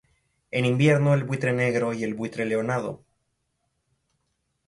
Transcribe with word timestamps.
En 0.49 0.65
invierno 0.65 1.13
el 1.13 1.25
buitre 1.25 1.53
negro 1.53 1.93
y 1.93 2.03
el 2.03 2.15
buitre 2.15 2.45
leonado. 2.45 3.05